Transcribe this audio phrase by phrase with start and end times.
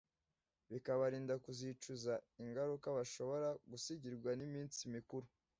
[0.71, 2.13] bikabarinda kuzicuza
[2.43, 5.27] ingaruka bashobora gusigirwa n’iminsi mikuru